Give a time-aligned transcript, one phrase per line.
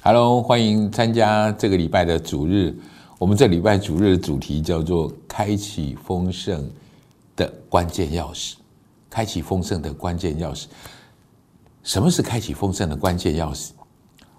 [0.00, 2.72] Hello，欢迎参加这个礼拜的主日。
[3.18, 6.70] 我们这礼拜主日的主题叫做“开启丰盛
[7.34, 8.54] 的关键钥匙”。
[9.10, 10.66] 开启丰盛的关键钥匙，
[11.82, 13.70] 什么是开启丰盛的关键钥匙？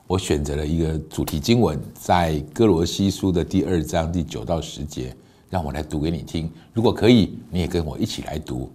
[0.07, 5.14] 我选择了一个主题经文，在哥罗西书的第二章第九到十节，
[5.50, 6.50] 让我来读给你听。
[6.71, 8.71] 如果可以，你也跟我一起来读。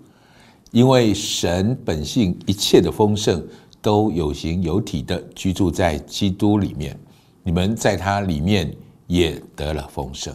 [0.71, 3.43] 因为神本性一切的丰盛。
[3.85, 6.99] 都有形有体的居住在基督里面，
[7.43, 8.75] 你们在他里面
[9.07, 10.35] 也得了丰盛。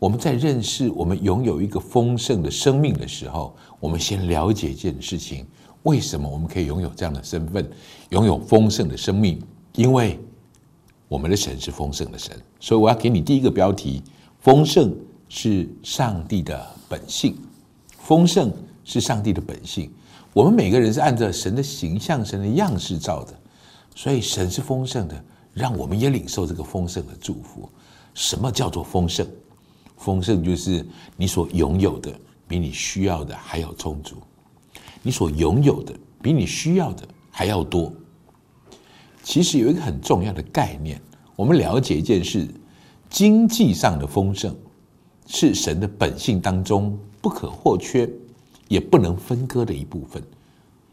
[0.00, 5.46] 我们在认识我们拥有一个丰盛的生命的时候，我们先了解一件事情：
[5.84, 7.70] 为什么我们可以拥有这样的身份，
[8.10, 9.40] 拥有丰盛的生命？
[9.76, 10.18] 因为
[11.06, 12.36] 我们的神是丰盛的神。
[12.58, 14.02] 所以我要给你第一个标题：
[14.40, 14.92] 丰盛
[15.28, 17.36] 是上帝的本性。
[17.96, 19.88] 丰盛是上帝的本性。
[20.34, 23.32] 我们每个人是按照神的形象、神的样式造的，
[23.94, 27.70] 所以神是丰盛的，让我们也领受这个丰盛的祝福。
[28.14, 29.24] 什么叫做丰盛？
[29.96, 30.84] 丰盛就是
[31.16, 32.12] 你所拥有的
[32.48, 34.16] 比你需要的还要充足，
[35.04, 37.92] 你所拥有的比你需要的还要多。
[39.22, 41.00] 其实有一个很重要的概念，
[41.36, 42.48] 我们了解一件事：
[43.08, 44.52] 经济上的丰盛
[45.28, 48.10] 是神的本性当中不可或缺。
[48.68, 50.22] 也不能分割的一部分，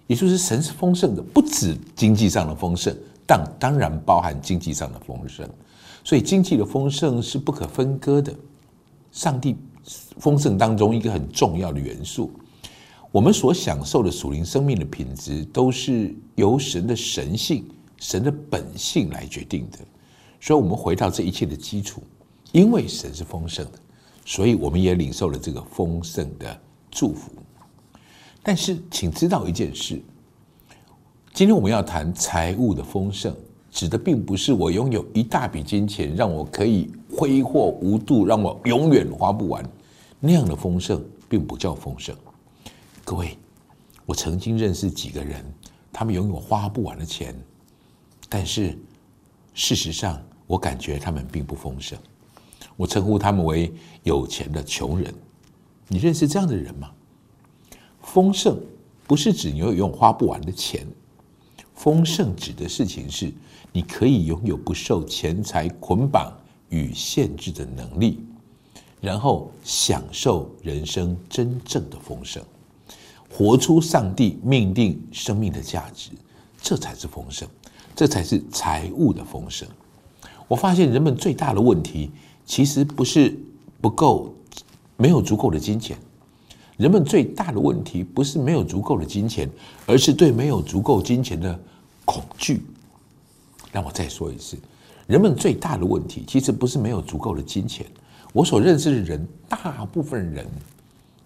[0.08, 5.50] 也就是神是丰盛的，不止经济上的丰盛，但当然包含经济上的丰盛。
[6.04, 8.34] 所以经济的丰盛是不可分割的，
[9.12, 9.56] 上帝
[10.18, 12.32] 丰盛当中一个很重要的元素。
[13.12, 17.66] 我们所享受的属灵生命的品质，都是由神的神性、
[17.98, 19.80] 神的本性来决定的。
[20.40, 22.02] 所以，我们回到这一切的基础，
[22.52, 23.80] 因为神是丰盛的，
[24.26, 27.32] 所以我们也领受了这个丰盛的祝福。
[28.44, 30.02] 但是，请知道一件事：
[31.34, 33.36] 今天我们要谈财务的丰盛，
[33.70, 39.64] 指的并不是我拥有一大笔金钱，让我可以挥霍无度，让我永远花不完。
[40.20, 42.16] 那样的丰盛并不叫丰盛。
[43.04, 43.38] 各位，
[44.06, 45.46] 我曾经认识几个人，
[45.94, 47.36] 他们拥有花不完的钱，
[48.28, 48.76] 但是
[49.54, 51.98] 事实上，我感觉他们并不丰盛。
[52.76, 55.14] 我称呼他们为有钱的穷人。
[55.88, 56.90] 你认识这样的人吗？
[58.14, 58.60] 丰盛
[59.08, 60.86] 不是指你有用花不完的钱，
[61.74, 63.32] 丰盛指的事情是
[63.72, 66.30] 你可以拥有不受钱财捆绑
[66.68, 68.20] 与限制的能力，
[69.00, 72.44] 然后享受人生真正的丰盛，
[73.30, 76.10] 活出上帝命定生命的价值，
[76.62, 77.48] 这才是丰盛，
[77.96, 79.66] 这才是财务的丰盛。
[80.50, 82.12] 我发现人们最大的问题
[82.46, 83.40] 其实不是
[83.80, 84.36] 不够，
[84.98, 85.98] 没有足够的金钱。
[86.82, 89.48] 人们最大的问题不是没有足够的金钱，
[89.86, 91.60] 而是对没有足够金钱的
[92.06, 92.64] 恐惧。
[93.72, 94.58] 让我再说一次，
[95.06, 97.86] 人们最大的问题其实不是没有足够的金钱。
[98.34, 100.44] 我所认识的人，大部分人，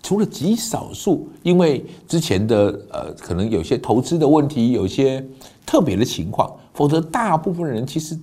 [0.04, 5.26] 除了极少数因为之前的呃可能有些投资的问题，有些
[5.66, 8.20] 特别的情况，否则大部分人其实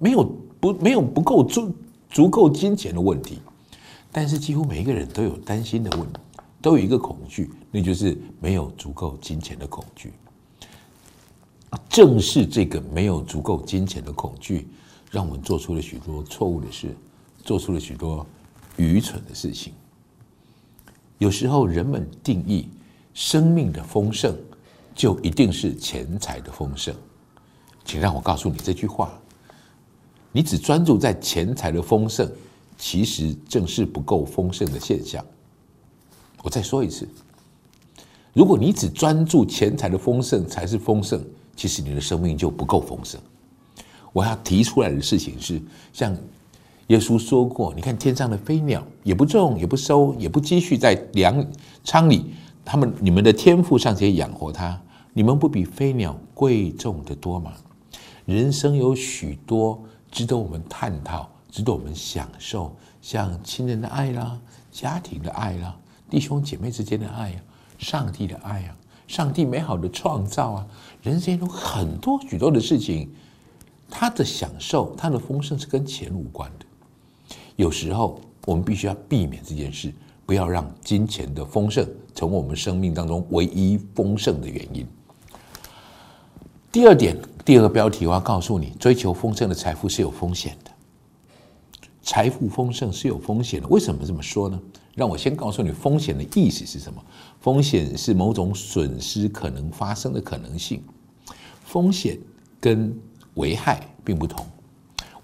[0.00, 0.24] 没有
[0.58, 1.70] 不没有不够足
[2.08, 3.40] 足够金钱的问题。
[4.10, 6.18] 但是几乎每一个人都有担心的问题。
[6.62, 10.12] 都有一个恐惧，那就是没有足够金钱的恐惧。
[11.88, 14.68] 正是这个没有足够金钱的恐惧，
[15.10, 16.94] 让我们做出了许多错误的事，
[17.42, 18.24] 做出了许多
[18.76, 19.72] 愚蠢的事情。
[21.18, 22.68] 有时候，人们定义
[23.12, 24.36] 生命的丰盛，
[24.94, 26.94] 就一定是钱财的丰盛。
[27.84, 29.12] 请让我告诉你这句话：
[30.30, 32.30] 你只专注在钱财的丰盛，
[32.78, 35.24] 其实正是不够丰盛的现象。
[36.42, 37.08] 我再说一次，
[38.32, 43.20] 如果你只专注钱财的丰盛才是丰盛，其实你的生命就不够丰盛。
[44.12, 46.14] 我要提出来的事情是，像
[46.88, 51.46] 耶稣说过，你看天上的飞鸟，也不种，也不收，也不积蓄在粮
[51.84, 54.78] 仓里，他们你们的天赋尚且养活它，
[55.12, 57.52] 你们不比飞鸟贵重的多吗？
[58.26, 64.38] 人生有许多值得我们探讨、值得我们享受，像亲人的爱啦，
[64.70, 65.76] 家庭的爱啦。
[66.12, 67.40] 弟兄姐妹之间的爱呀，
[67.78, 68.76] 上帝的爱呀，
[69.08, 70.66] 上帝美好的创造啊，
[71.00, 73.10] 人生中很多许多的事情，
[73.88, 76.66] 他的享受，他的丰盛是跟钱无关的。
[77.56, 79.90] 有时候我们必须要避免这件事，
[80.26, 84.86] 不要让金钱的丰盛成为我们生命当中唯一丰盛的原因。
[86.70, 90.70] 第二点，第二个标题我要告诉你：追求丰盛的财富是有风险的。
[92.02, 94.60] 财富丰盛是有风险的，为什么这么说呢？
[94.94, 97.02] 让我先告诉你风险的意思是什么。
[97.40, 100.82] 风险是某种损失可能发生的可能性。
[101.64, 102.18] 风险
[102.60, 102.94] 跟
[103.34, 104.44] 危害并不同。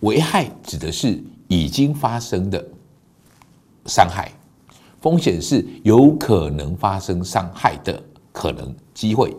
[0.00, 2.64] 危害指的是已经发生的
[3.86, 4.32] 伤害，
[5.00, 9.36] 风险是有可能发生伤害的可能机会。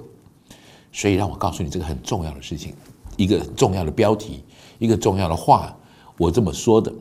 [0.91, 2.73] 所以，让我告诉你这个很重要的事情，
[3.15, 4.43] 一个重要的标题，
[4.79, 5.75] 一个重要的话，
[6.17, 6.91] 我这么说的：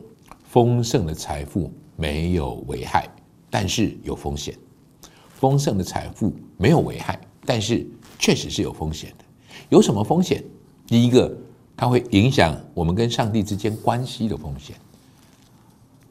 [0.43, 3.09] 丰盛的财富没有危害，
[3.49, 4.53] 但是有风险；
[5.29, 7.85] 丰盛的财富没有危害，但是
[8.17, 9.25] 确实是有风险的。
[9.69, 10.43] 有什么风险？
[10.87, 11.35] 第一个，
[11.75, 14.75] 它会影响我们跟上帝之间关系的风险，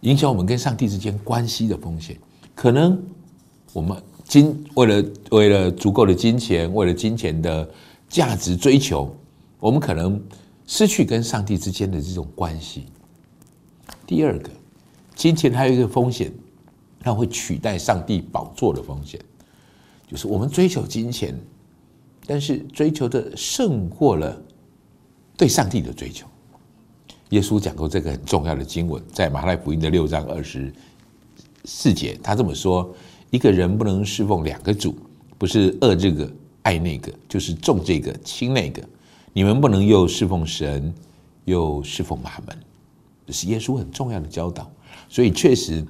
[0.00, 2.17] 影响我们跟上帝之间关系的风险，
[2.55, 3.02] 可能
[3.73, 3.96] 我们。
[4.29, 7.67] 金为了为了足够的金钱，为了金钱的
[8.11, 9.11] 价值追求，
[9.58, 10.23] 我们可能
[10.67, 12.85] 失去跟上帝之间的这种关系。
[14.06, 14.50] 第二个，
[15.14, 16.31] 金钱还有一个风险，
[17.00, 19.21] 它会取代上帝宝座的风险，
[20.06, 21.39] 就是我们追求金钱，
[22.27, 24.41] 但是追求的胜过了
[25.37, 26.27] 对上帝的追求。
[27.31, 30.73] 耶稣讲过这个很重要的经文，在马太福音的六章二十
[31.65, 32.95] 四节，他这么说。
[33.31, 34.97] 一个人不能侍奉两个主，
[35.37, 38.83] 不是恶这个爱那个，就是重这个轻那个。
[39.35, 40.91] 你们不能又侍奉神，
[41.45, 42.59] 又侍奉马门，
[43.27, 44.71] 这是耶稣很重要的教导。
[45.11, 45.85] 所以确实，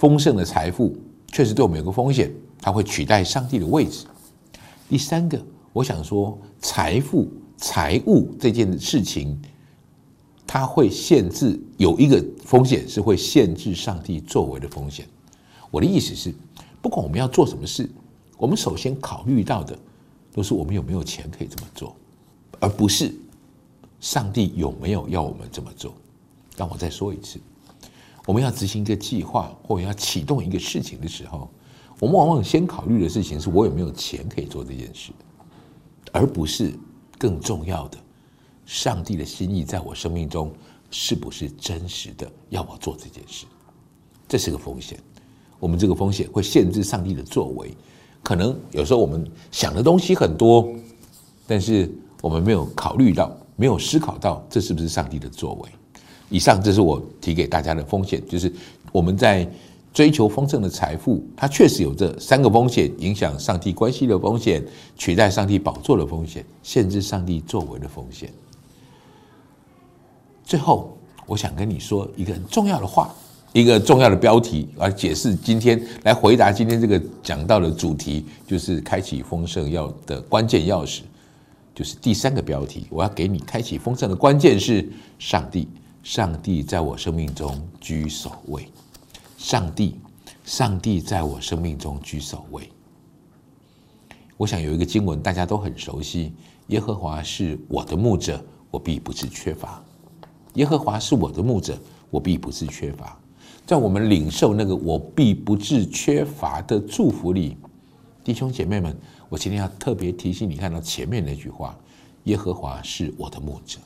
[0.00, 0.96] 丰盛的财富
[1.28, 4.06] 确实对我们有个风险，它会取代上帝的位置。
[4.88, 5.38] 第三个，
[5.74, 9.38] 我想说，财富、财务这件事情，
[10.46, 15.06] 它会限制有一个风险，是会限制上帝作为的风险。
[15.70, 16.34] 我的意思是。
[16.82, 17.86] 不管我们要做什么事，
[18.38, 19.78] 我们首先考虑到的
[20.32, 21.94] 都是我们有没有钱可以这么做，
[22.58, 23.14] 而不是
[24.00, 25.92] 上帝有没有要我们这么做。
[26.56, 27.38] 让我再说一次，
[28.30, 31.50] 我们要执行一个计划或者要启动一个事情的时候，
[31.98, 35.10] 我们往往先考虑的事情是我有没有钱可以做这件事，
[36.12, 36.72] 而不是
[37.18, 37.98] 更重要的，
[38.64, 40.52] 上帝的心意在我生命中
[40.92, 43.46] 是不是真实的要我做这件事，
[44.28, 44.96] 这是个风险。
[45.58, 47.76] 我们这个风险会限制上帝的作为，
[48.22, 50.72] 可能有时候我们想的东西很多，
[51.48, 51.92] 但是
[52.22, 55.68] 我们没有考虑到，没有思考到这是不是上帝的作为。
[56.30, 58.50] 以上这是我提给大家的风险，就是
[58.90, 59.46] 我们在
[59.92, 64.64] 追求丰盛的财富，它确实有这三个风险：影响上帝关系的风险，
[64.96, 68.32] 取代上帝宝座的风险，限制上帝作为的风险。
[70.44, 70.96] 最后，
[71.26, 73.14] 我想跟你说一个很重要的话。
[73.52, 81.00] 一个重要的标题来解释今天来回答今天这个讲到的主题，就是开启丰盛要的关键钥匙，
[81.74, 82.86] 就是第三个标题。
[82.90, 84.88] 我要给你开启丰盛的关键是
[85.18, 85.66] 上帝，
[86.02, 88.68] 上帝在我生命中居首位。
[89.36, 90.00] 上帝，
[90.44, 92.70] 上帝在我生命中居首位。
[94.36, 96.32] 我想有一个经文大家都很熟悉：
[96.68, 99.82] 耶和华是我的牧者，我必不是缺乏。
[100.54, 101.78] 耶和华是我的牧者，
[102.10, 103.18] 我必不是缺乏。
[103.66, 107.56] 在我们领受那个我必不至缺乏的祝福里，
[108.24, 108.96] 弟兄姐妹们，
[109.28, 111.78] 我今天要特别提醒你，看到前面那句话
[112.24, 113.78] ：“耶和华是我的牧者。”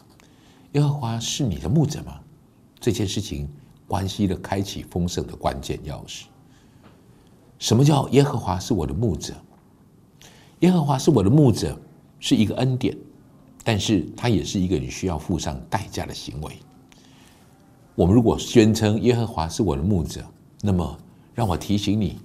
[0.75, 2.21] 耶和华是你的牧者吗？
[2.81, 3.49] 这件事情
[3.87, 6.25] 关系了开启丰盛的关键钥匙。
[7.61, 9.35] 什么叫耶和华是我的牧者？
[10.61, 11.81] 耶和华是我的牧者
[12.19, 12.97] 是一个恩典，
[13.63, 16.59] 但是它也是一个你需要付上代价的行为。
[17.95, 20.25] 我们如果宣称耶和华是我的牧者，
[20.61, 20.99] 那么
[21.35, 22.19] 让我提醒你，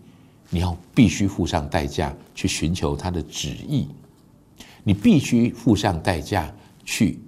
[0.50, 3.88] 你要必须付上代价去寻求他的旨意，
[4.84, 6.52] 你必须付上代价
[6.84, 7.20] 去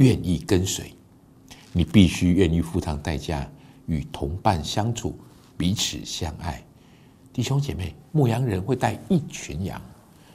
[0.00, 0.94] 愿意跟随，
[1.74, 3.46] 你必须愿意付上代价
[3.84, 5.14] 与同伴相处，
[5.58, 6.64] 彼此相爱。
[7.34, 9.80] 弟兄姐妹，牧羊人会带一群羊，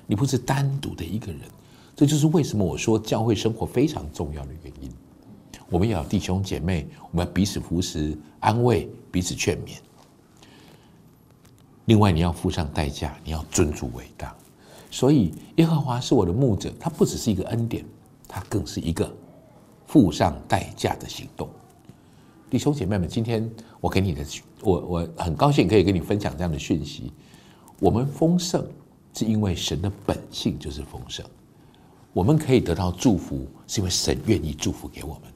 [0.06, 1.42] 你不是单独的一个人，
[1.96, 4.92] 这就是为什么我说教会生活非常重要的原因。
[5.68, 9.78] 我们要弟兄姐妹，我们要彼此扶持、安慰、彼此劝勉。
[11.86, 14.36] 另外，你要付上代价，你要尊主为大。
[14.92, 17.84] 所以，耶和华是我的牧者，他不只是一个恩典，
[18.28, 19.12] 他更是一个
[19.96, 21.50] 付上代价的行动。
[22.50, 23.50] 弟兄姐妹们，今天
[23.80, 24.26] 我给你的，
[24.60, 27.14] 我我很高兴可以跟你分享这样的讯息。
[27.80, 28.68] 我们丰盛
[29.14, 31.26] 是因为神的本性就是丰盛，
[32.12, 35.32] 我们可以得到祝福，是因为神愿意祝福给我们。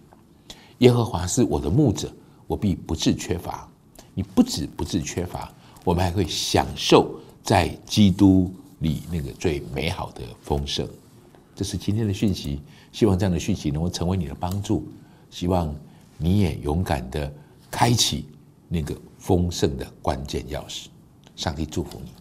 [0.79, 2.11] 耶和华是我的牧者，
[2.45, 3.65] 我必不致缺乏。
[4.13, 5.49] 你不止不致缺乏，
[5.85, 10.85] 我们还会享受在基督里那个最美好的丰盛。
[11.59, 12.61] 这是今天的讯息，
[12.93, 14.87] 希望这样的讯息能够成为你的帮助。
[15.29, 15.75] 希望
[16.17, 17.29] 你也勇敢的
[17.69, 18.29] 开启
[18.69, 20.85] 那个丰盛的关键钥匙。
[21.35, 22.18] 上帝祝福你。